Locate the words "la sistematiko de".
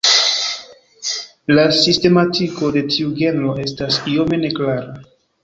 1.57-2.83